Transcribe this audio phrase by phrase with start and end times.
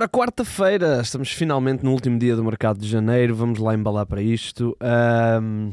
[0.00, 4.22] Ora, quarta-feira, estamos finalmente no último dia do mercado de janeiro, vamos lá embalar para
[4.22, 4.76] isto.
[4.80, 5.70] Ahm,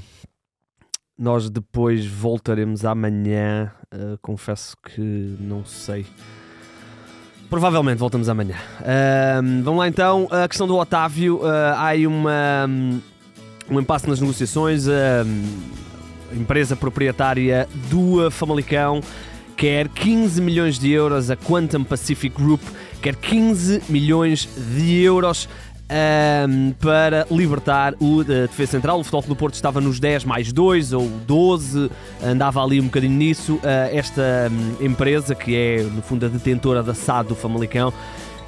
[1.15, 6.07] nós depois voltaremos amanhã, ah, confesso que não sei.
[7.51, 8.55] Provavelmente voltamos amanhã.
[8.79, 12.67] Ahm, vamos lá então, a questão do Otávio, ah, há aí uma,
[13.69, 14.87] um impasse nas negociações.
[14.87, 15.23] a
[16.35, 19.01] empresa proprietária do Famalicão
[19.55, 22.63] quer 15 milhões de euros, a Quantum Pacific Group
[23.05, 25.47] quer 15 milhões de euros
[25.87, 28.99] ahm, para libertar o eh, defesa central.
[28.99, 31.91] O Futebol do Porto estava nos 10 mais 2 ou 12,
[32.23, 33.59] andava ali um bocadinho nisso.
[33.63, 37.93] Ah, esta hum, empresa, que é no fundo a detentora da SAD do Famalicão,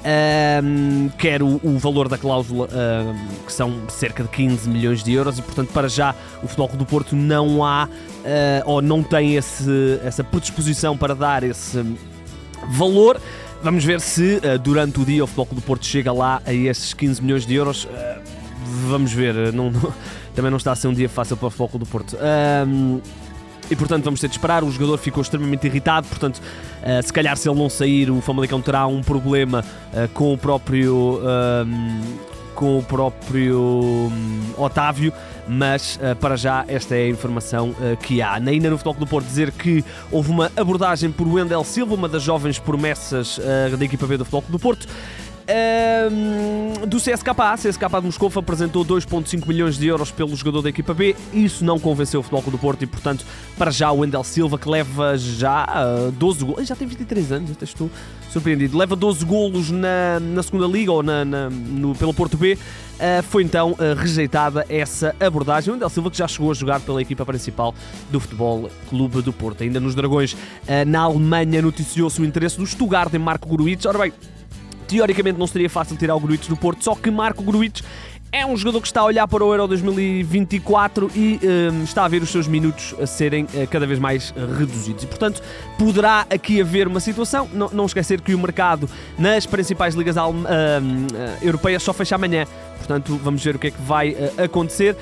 [0.04, 3.14] ahm, quer o, o valor da cláusula, ahm,
[3.46, 6.84] que são cerca de 15 milhões de euros, e portanto, para já, o Futebol do
[6.84, 11.94] Porto não há ah, ou não tem esse, essa predisposição para dar esse hum,
[12.70, 13.20] valor.
[13.62, 16.52] Vamos ver se uh, durante o dia o Futebol Clube do Porto chega lá a
[16.52, 17.84] esses 15 milhões de euros.
[17.84, 17.88] Uh,
[18.88, 19.92] vamos ver, uh, não- não-
[20.34, 22.16] também não está a ser um dia fácil para o Futebol Clube do Porto.
[23.70, 24.62] E portanto vamos ter de esperar.
[24.64, 26.06] O jogador ficou extremamente irritado.
[26.06, 30.32] Portanto, uh, se calhar se ele não sair, o Famalicão terá um problema uh, com
[30.32, 31.20] o próprio.
[32.54, 33.60] com o próprio
[34.10, 35.12] hum, Otávio,
[35.48, 38.38] mas uh, para já esta é a informação uh, que há.
[38.38, 42.08] Na ainda no Futebol do Porto dizer que houve uma abordagem por Wendel Silva, uma
[42.08, 44.86] das jovens promessas uh, da equipa B do Futebol do Porto.
[45.48, 50.68] Ahm, do CSKA, a CSKA de Moscou apresentou 2,5 milhões de euros pelo jogador da
[50.68, 51.16] equipa B.
[51.32, 53.24] Isso não convenceu o Futebol Clube do Porto e, portanto,
[53.56, 57.50] para já o Wendel Silva, que leva já ah, 12 golos, já tem 23 anos,
[57.52, 57.90] até estou
[58.30, 62.58] surpreendido, leva 12 golos na, na segunda Liga ou na, na- no- pelo Porto B.
[63.00, 65.70] ah, foi então ah, rejeitada essa abordagem.
[65.70, 67.74] O Wendel Silva, que já chegou a jogar pela equipa principal
[68.10, 69.62] do Futebol Clube do Porto.
[69.62, 70.36] Ainda nos Dragões,
[70.68, 73.86] ah, na Alemanha, noticiou-se o interesse do Stuttgart em Marco Gruitch.
[73.86, 74.12] Ora bem,
[74.88, 77.82] Teoricamente não seria fácil tirar o Gruitch do Porto, só que Marco Gruitch
[78.30, 82.08] é um jogador que está a olhar para o Euro 2024 e hum, está a
[82.08, 85.04] ver os seus minutos a serem eh, cada vez mais eh, reduzidos.
[85.04, 85.42] E, portanto,
[85.78, 87.48] poderá aqui haver uma situação.
[87.52, 92.44] Não, não esquecer que o mercado nas principais ligas hum, eh, europeias só fecha amanhã.
[92.76, 94.96] Portanto, vamos ver o que é que vai acontecer.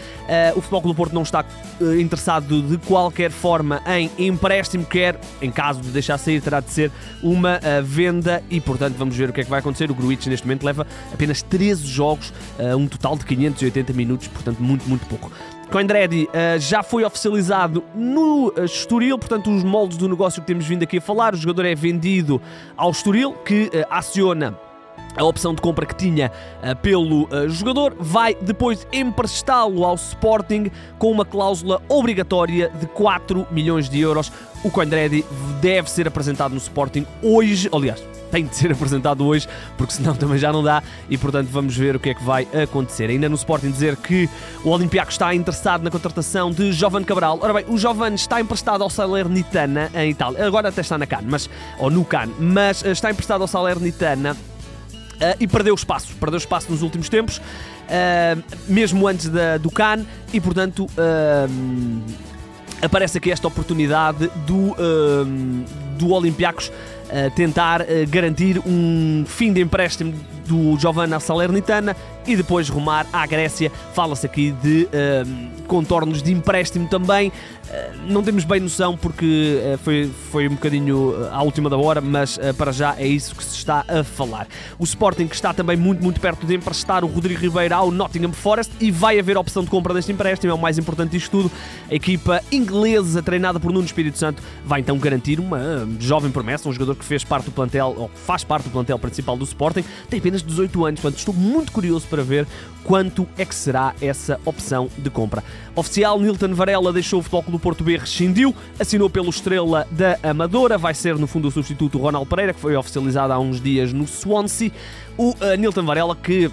[0.56, 1.44] O Futebol Clube do Porto não está
[2.00, 6.90] interessado de qualquer forma em empréstimo, quer, em caso de deixar sair, terá de ser
[7.22, 9.90] uma venda e, portanto, vamos ver o que é que vai acontecer.
[9.90, 12.32] O Gruitch, neste momento, leva apenas 13 jogos,
[12.76, 15.30] um total de 580 minutos, portanto, muito, muito pouco.
[15.70, 20.66] Coindredi eh, já foi oficializado no eh, Estoril, portanto, os moldes do negócio que temos
[20.66, 21.34] vindo aqui a falar.
[21.34, 22.40] O jogador é vendido
[22.76, 24.56] ao Estoril, que eh, aciona
[25.16, 26.30] a opção de compra que tinha
[26.62, 33.46] ah, pelo ah, jogador, vai depois emprestá-lo ao Sporting com uma cláusula obrigatória de 4
[33.50, 34.30] milhões de euros.
[34.62, 35.24] O Coindredi
[35.60, 40.38] deve ser apresentado no Sporting hoje, aliás, tem de ser apresentado hoje, porque senão também
[40.38, 43.10] já não dá, e portanto vamos ver o que é que vai acontecer.
[43.10, 44.28] Ainda no Sporting dizer que
[44.64, 47.38] o Olympiacos está interessado na contratação de Jovan Cabral.
[47.40, 51.22] Ora bem, o Jovan está emprestado ao Salernitana em Itália, agora até está na CAN,
[51.24, 51.48] mas,
[51.78, 54.36] ou no CAN, mas ah, está emprestado ao Salernitana
[55.16, 60.06] Uh, e perdeu espaço, perdeu espaço nos últimos tempos, uh, mesmo antes da, do Cannes,
[60.30, 62.02] e portanto uh,
[62.82, 64.76] aparece aqui esta oportunidade do,
[65.96, 66.70] do Olympiacos
[67.34, 70.12] tentar uh, garantir um fim de empréstimo
[70.46, 71.96] do Giovanna Salernitana
[72.26, 73.70] e depois rumar à Grécia.
[73.94, 77.32] Fala-se aqui de uh, contornos de empréstimo também.
[77.66, 81.76] Uh, não temos bem noção porque uh, foi, foi um bocadinho uh, à última da
[81.76, 84.46] hora, mas para já é isso que se está a falar.
[84.78, 88.32] O Sporting que está também muito, muito perto de emprestar o Rodrigo Ribeiro ao Nottingham
[88.32, 91.50] Forest e vai haver opção de compra deste empréstimo, é o mais importante disto tudo.
[91.90, 96.72] A equipa inglesa, treinada por Nuno Espírito Santo, vai então garantir uma jovem promessa, um
[96.72, 100.20] jogador que fez parte do plantel, ou faz parte do plantel principal do Sporting, tem
[100.20, 102.46] apenas 18 anos, portanto estou muito curioso para ver
[102.84, 105.42] quanto é que será essa opção de compra.
[105.74, 110.18] Oficial, Nilton Varela deixou o Futebol Clube do Porto B, rescindiu, assinou pelo Estrela da
[110.22, 113.92] Amadora, vai ser no fundo o substituto Ronald Pereira, que foi oficializado há uns dias
[113.92, 114.70] no Swansea.
[115.18, 116.50] O uh, Nilton Varela que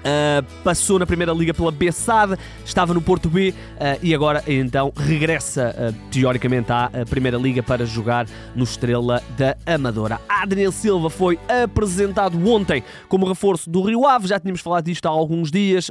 [0.00, 3.54] Uh, passou na Primeira Liga pela Bessade, estava no Porto B uh,
[4.02, 10.18] e agora então regressa uh, teoricamente à Primeira Liga para jogar no Estrela da Amadora.
[10.26, 15.10] Adriel Silva foi apresentado ontem como reforço do Rio Ave, já tínhamos falado disto há
[15.10, 15.90] alguns dias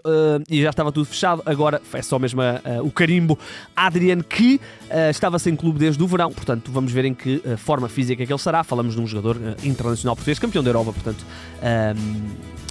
[0.49, 2.41] e já estava tudo fechado, agora é só mesmo
[2.83, 3.37] o carimbo.
[3.75, 4.59] Adrian que
[5.11, 8.39] estava sem clube desde o verão, portanto vamos ver em que forma física que ele
[8.39, 8.63] será.
[8.63, 11.23] Falamos de um jogador internacional português, campeão da Europa, portanto.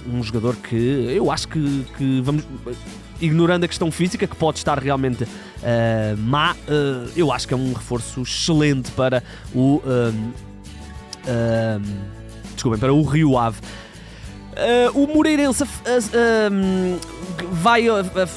[0.07, 0.75] um jogador que
[1.15, 2.43] eu acho que, que vamos
[3.21, 7.57] ignorando a questão física que pode estar realmente uh, má, uh, eu acho que é
[7.57, 9.23] um reforço excelente para
[9.53, 10.13] o uh,
[12.53, 13.59] desculpem, para o Rio Ave.
[14.51, 15.63] Uh, o Moreirense
[17.51, 17.85] vai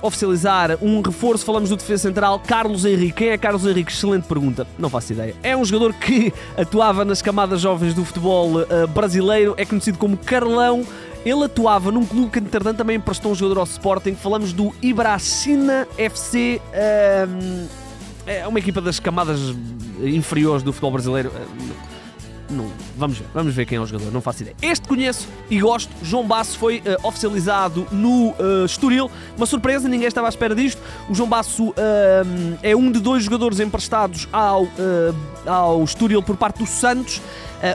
[0.03, 1.45] oficializar um reforço.
[1.45, 3.13] Falamos do defesa central Carlos Henrique.
[3.13, 3.91] Quem é Carlos Henrique?
[3.91, 4.65] Excelente pergunta.
[4.79, 5.35] Não faço ideia.
[5.43, 9.55] É um jogador que atuava nas camadas jovens do futebol brasileiro.
[9.57, 10.87] É conhecido como Carlão.
[11.25, 14.15] Ele atuava num clube que, entretanto, também emprestou um jogador ao Sporting.
[14.15, 16.61] Falamos do Ibracina FC.
[18.27, 19.39] é uma equipa das camadas
[20.01, 21.31] inferiores do futebol brasileiro
[22.53, 24.57] não, vamos ver, vamos ver quem é o jogador, não faço ideia.
[24.63, 25.91] Este conheço e gosto.
[26.03, 29.11] João Basso foi uh, oficializado no uh, Estoril.
[29.37, 30.81] Uma surpresa, ninguém estava à espera disto.
[31.09, 31.75] O João Basso uh,
[32.63, 34.69] é um de dois jogadores emprestados ao,
[35.47, 37.21] ao Estoril por parte do Santos.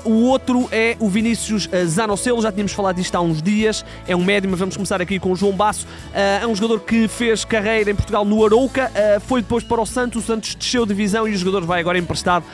[0.06, 3.86] Uh, o outro é o Vinícius Zanocelo, já tínhamos falado disto há uns dias.
[4.08, 5.86] É um médio, mas vamos começar aqui com o João Basso.
[5.86, 8.92] Uh, é um jogador que fez carreira em Portugal no Arouca,
[9.26, 10.24] foi depois para o Santos.
[10.24, 12.46] O Santos desceu divisão e o jogador vai agora emprestado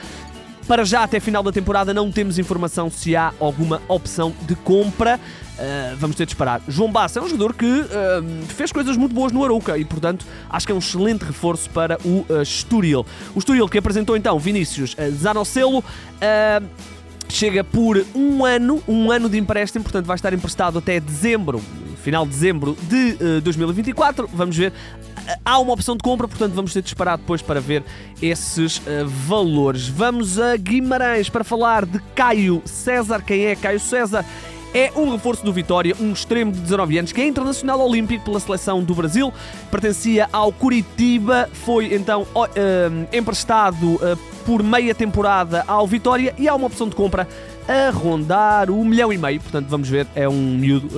[0.67, 5.19] para já, até final da temporada, não temos informação se há alguma opção de compra.
[5.53, 6.61] Uh, vamos ter de esperar.
[6.67, 7.85] João Bassa é um jogador que uh,
[8.47, 11.97] fez coisas muito boas no Arouca e, portanto, acho que é um excelente reforço para
[12.03, 13.05] o uh.
[13.35, 15.83] O Estoril que apresentou então Vinícius Zanocelo
[17.29, 21.61] chega por um ano, um ano de empréstimo, portanto vai estar emprestado até dezembro,
[22.03, 24.29] final de dezembro de uh, 2024.
[24.33, 24.73] Vamos ver
[25.43, 27.83] há uma opção de compra, portanto vamos ter de esperar depois para ver
[28.21, 29.87] esses uh, valores.
[29.87, 33.21] Vamos a Guimarães para falar de Caio César.
[33.21, 34.25] Quem é Caio César?
[34.73, 38.39] É um reforço do Vitória, um extremo de 19 anos, que é internacional olímpico pela
[38.39, 39.31] seleção do Brasil,
[39.69, 43.99] pertencia ao Curitiba, foi então uh, emprestado
[44.47, 47.27] por meia temporada ao Vitória e há uma opção de compra
[47.67, 49.39] a rondar o milhão e meio.
[49.39, 50.89] Portanto, vamos ver, é um miúdo,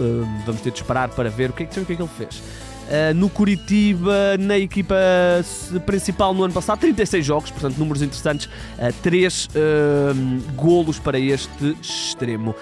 [0.46, 2.12] vamos ter de esperar para ver o que é que, o que, é que ele
[2.18, 2.42] fez.
[2.86, 4.96] Uh, no Curitiba, na equipa
[5.88, 8.46] principal no ano passado, 36 jogos, portanto, números interessantes,
[8.78, 12.56] uh, 3 uh, golos para este extremo.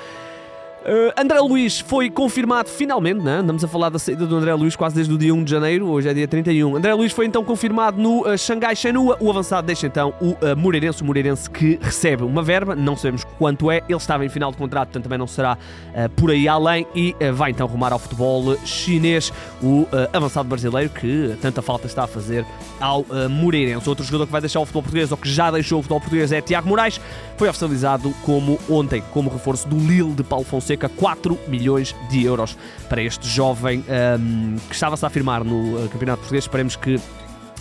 [0.84, 3.38] Uh, André Luiz foi confirmado finalmente, né?
[3.38, 5.88] andamos a falar da saída do André Luiz quase desde o dia 1 de janeiro,
[5.88, 6.76] hoje é dia 31.
[6.76, 9.16] André Luiz foi então confirmado no uh, Xangai Shenhua.
[9.22, 13.24] O avançado deixa então o uh, Moreirense, o Moreirense que recebe uma verba, não sabemos
[13.38, 16.50] quanto é, ele estava em final de contrato, portanto também não será uh, por aí
[16.50, 19.32] além e vai então rumar ao futebol chinês,
[19.62, 22.46] o avançado brasileiro que tanta falta está a fazer
[22.80, 23.88] ao Moreirense.
[23.88, 26.32] Outro jogador que vai deixar o futebol português ou que já deixou o futebol português
[26.32, 27.00] é Tiago Moraes,
[27.38, 32.24] foi oficializado como ontem, como reforço do Lille de Paulo Fonseca cerca 4 milhões de
[32.24, 32.58] euros
[32.90, 33.84] para este jovem
[34.20, 36.44] um, que estava-se a afirmar no uh, Campeonato Português.
[36.44, 37.00] Esperemos que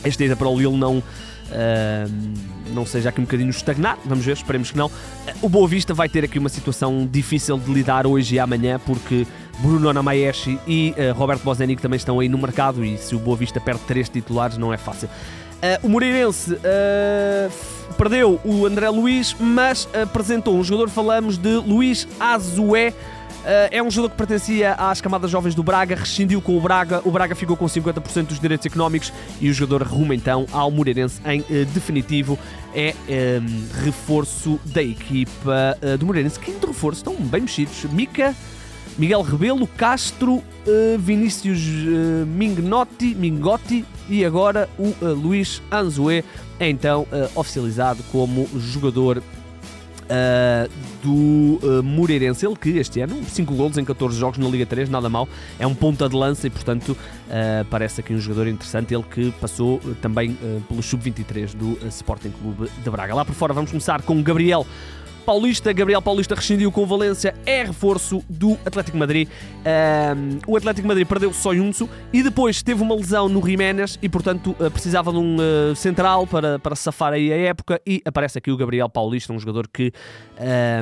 [0.02, 0.98] esta ida para o Lille não.
[0.98, 4.90] Uh, não seja aqui um bocadinho estagnar, vamos ver, esperemos que não.
[5.42, 9.26] O Boa Vista vai ter aqui uma situação difícil de lidar hoje e amanhã, porque
[9.58, 13.36] Bruno Namaeshi e uh, Roberto Bozenic também estão aí no mercado e se o Boa
[13.36, 15.10] Vista perde três titulares não é fácil.
[15.62, 22.08] Uh, o Moreirense uh, perdeu o André Luiz, mas apresentou um jogador, falamos de Luís
[22.18, 22.92] Azué.
[23.42, 27.00] Uh, é um jogador que pertencia às camadas jovens do Braga, rescindiu com o Braga,
[27.04, 31.20] o Braga ficou com 50% dos direitos económicos e o jogador arruma então ao Moreirense
[31.24, 32.36] em uh, definitivo.
[32.74, 32.94] É
[33.40, 36.40] um, reforço da equipa uh, do Moreirense.
[36.40, 37.00] De reforço?
[37.00, 37.84] Estão bem mexidos.
[37.84, 38.34] Mica.
[38.98, 40.44] Miguel Rebelo, Castro,
[40.98, 41.58] Vinícius
[42.26, 46.24] Mingnotti, Mingotti e agora o uh, Luís Anzoé
[46.58, 49.22] é então oficializado como jogador
[51.02, 52.44] do Moreirense.
[52.44, 55.26] Ele que este ano, 5 golos em 14 jogos na Liga 3, nada mal,
[55.58, 56.96] é um ponta de lança e portanto
[57.70, 58.94] parece aqui um jogador interessante.
[58.94, 60.36] Ele que passou também
[60.68, 63.14] pelo Sub-23 do Sporting Clube de Braga.
[63.14, 64.66] Lá por fora vamos começar com Gabriel
[65.22, 69.28] Paulista, Gabriel Paulista rescindiu com o Valência, é reforço do Atlético Madrid.
[69.64, 74.08] Um, o Atlético Madrid perdeu só Yunsu e depois teve uma lesão no Jiménez e,
[74.08, 77.80] portanto, uh, precisava de um uh, central para, para safar aí a época.
[77.86, 79.92] E aparece aqui o Gabriel Paulista, um jogador que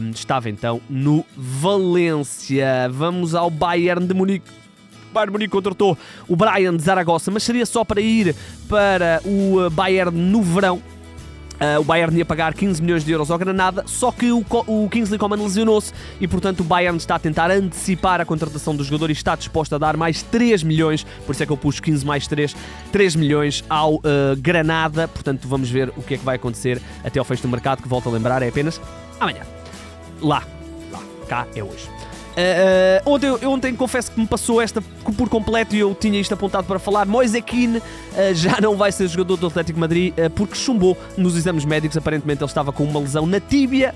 [0.03, 2.89] um, estava então no Valência.
[2.91, 4.51] Vamos ao Bayern de Munique.
[5.13, 8.35] Bayern Munique contratou o Brian de Zaragoza, mas seria só para ir
[8.69, 10.83] para o uh, Bayern no verão.
[11.61, 14.89] Uh, o Bayern ia pagar 15 milhões de euros ao Granada, só que o, o
[14.89, 19.11] Kingsley Coman lesionou-se e, portanto, o Bayern está a tentar antecipar a contratação do jogador
[19.11, 22.07] e está disposto a dar mais 3 milhões, por isso é que eu pus 15
[22.07, 22.57] mais 3,
[22.91, 24.01] 3 milhões ao uh,
[24.39, 25.07] Granada.
[25.07, 27.89] Portanto, vamos ver o que é que vai acontecer até ao fecho do mercado, que
[27.89, 28.81] volto a lembrar, é apenas
[29.21, 29.43] amanhã.
[30.23, 30.43] Lá,
[30.91, 31.89] lá, cá é hoje.
[32.31, 34.81] Uh, ontem, ontem confesso que me passou esta
[35.17, 37.07] por completo e eu tinha isto apontado para falar.
[37.07, 37.83] Moise Keane uh,
[38.35, 41.97] já não vai ser jogador do Atlético Madrid porque chumbou nos exames médicos.
[41.97, 43.95] Aparentemente ele estava com uma lesão na tíbia.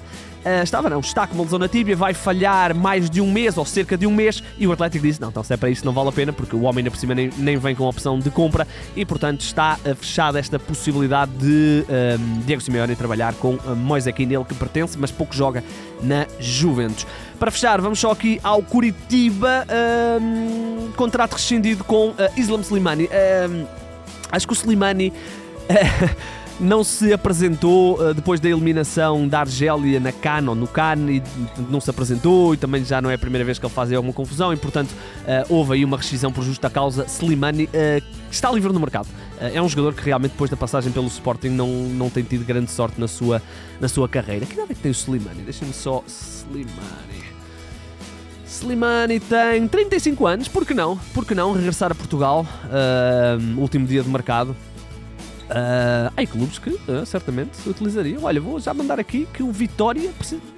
[0.62, 3.64] Estava não, está com uma lesão na tíbia, vai falhar mais de um mês ou
[3.64, 4.42] cerca de um mês.
[4.58, 6.54] E o Atlético disse: Não, então se é para isso não vale a pena porque
[6.54, 9.78] o homem ainda por cima nem, nem vem com opção de compra e portanto está
[9.96, 11.84] fechada esta possibilidade de
[12.44, 15.62] Diego Simeone trabalhar com Moise Keane, ele que pertence, mas pouco joga
[16.02, 17.06] na Juventus.
[17.38, 19.66] Para fechar, vamos só aqui ao Curitiba,
[20.20, 23.04] um, contrato rescindido com uh, Islam Slimani.
[23.04, 23.66] Um,
[24.30, 25.12] acho que o Slimani.
[26.61, 31.23] não se apresentou uh, depois da eliminação da Argélia na CAN ou no CAN e
[31.68, 34.12] não se apresentou e também já não é a primeira vez que ele faz alguma
[34.12, 37.04] confusão e portanto uh, houve aí uma rescisão por justa causa.
[37.06, 39.08] Slimani uh, está livre no mercado.
[39.40, 42.70] é um jogador que realmente depois da passagem pelo Sporting não, não tem tido grande
[42.70, 43.42] sorte na sua,
[43.80, 44.46] na sua carreira.
[44.46, 45.42] Que idade é que tem o Slimani?
[45.42, 46.02] Deixa-me só...
[46.06, 47.25] Slimani...
[48.46, 50.96] Slimani tem 35 anos, por que não?
[51.12, 52.46] Por que não regressar a Portugal?
[53.58, 54.54] último dia de mercado.
[55.44, 58.24] Uh, há clubes que uh, certamente utilizariam.
[58.24, 60.10] Olha, vou já mandar aqui que o Vitória,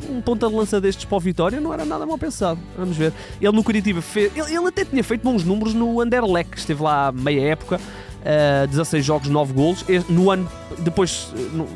[0.09, 2.61] um ponta de lança destes para o Vitória, não era nada mal pensado.
[2.77, 3.13] Vamos ver.
[3.41, 4.31] Ele no Curitiba fez.
[4.37, 9.05] Ele, ele até tinha feito bons números no Anderlecht, esteve lá meia época, uh, 16
[9.05, 9.85] jogos, 9 golos.
[10.09, 11.67] No ano depois no,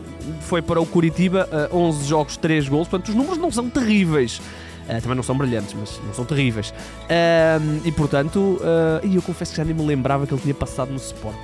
[0.43, 2.87] foi para o Curitiba, uh, 11 jogos, 3 golos.
[2.87, 4.41] Portanto, os números não são terríveis.
[4.89, 6.71] Uh, também não são brilhantes, mas não são terríveis.
[6.71, 10.91] Uh, e portanto, uh, eu confesso que já nem me lembrava que ele tinha passado
[10.91, 11.39] no Sporting.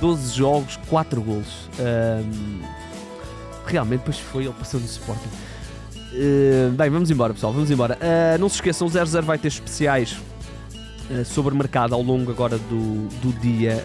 [0.00, 1.68] 12 jogos, 4 golos.
[1.78, 2.62] Um,
[3.66, 5.28] realmente, depois foi, ele passou no Sporting.
[6.12, 7.96] Uh, bem, vamos embora, pessoal, vamos embora.
[7.96, 10.18] Uh, não se esqueçam, o 00 vai ter especiais
[11.10, 13.84] uh, sobre mercado ao longo agora do, do dia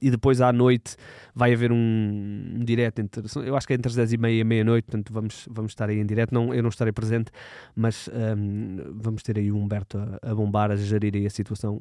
[0.00, 0.96] e depois à noite
[1.34, 4.40] vai haver um, um direto entre, eu acho que é entre as 10 e meia
[4.40, 6.32] e meia-noite, portanto vamos, vamos estar aí em direto.
[6.32, 7.32] Não, eu não estarei presente,
[7.74, 11.80] mas um, vamos ter aí o Humberto a, a bombar, a gerir aí a situação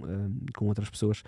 [0.56, 1.24] com outras pessoas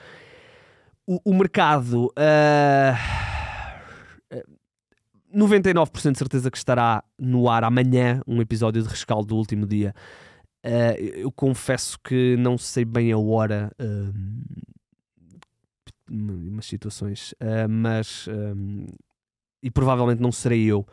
[1.25, 2.06] o, mercado.
[2.08, 3.82] Uh, ah,
[5.34, 9.94] 99% de certeza que estará no ar amanhã um episódio de rescaldo do último dia.
[10.63, 14.13] Uh, eu confesso que não sei bem a hora uh,
[16.10, 18.27] umas situações, uh, mas
[19.63, 20.86] e provavelmente não serei eu.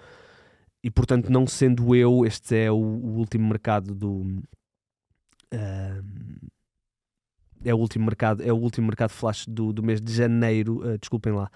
[0.82, 4.42] E portanto, não sendo eu, este é o, o último mercado do
[7.64, 10.98] é o último mercado, é o último mercado flash do, do mês de janeiro, uh,
[10.98, 11.50] desculpem lá.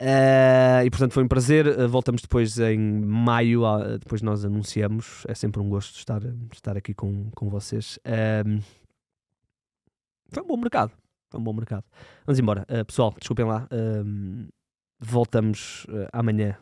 [0.00, 1.66] Uh, e portanto foi um prazer.
[1.66, 5.24] Uh, voltamos depois em maio, uh, depois nós anunciamos.
[5.26, 6.22] É sempre um gosto estar,
[6.52, 7.98] estar aqui com, com vocês.
[10.30, 10.92] foi um bom mercado.
[11.30, 11.84] Foi um bom mercado.
[12.24, 12.64] Vamos embora.
[12.86, 13.68] pessoal, desculpem lá.
[15.00, 16.56] voltamos amanhã,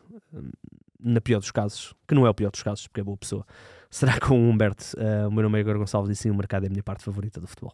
[0.99, 3.45] na pior dos casos, que não é o pior dos casos, porque é boa pessoa.
[3.89, 4.83] Será com o Humberto.
[5.27, 7.39] o meu nome é Igor Gonçalves e sim, o mercado é a minha parte favorita
[7.39, 7.73] do futebol.